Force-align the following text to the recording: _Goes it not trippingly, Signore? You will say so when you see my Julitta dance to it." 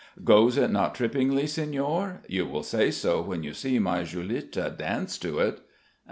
_Goes 0.23 0.57
it 0.57 0.71
not 0.71 0.95
trippingly, 0.95 1.45
Signore? 1.45 2.21
You 2.27 2.47
will 2.47 2.63
say 2.63 2.89
so 2.89 3.21
when 3.21 3.43
you 3.43 3.53
see 3.53 3.77
my 3.77 4.01
Julitta 4.01 4.75
dance 4.75 5.19
to 5.19 5.37
it." 5.37 5.59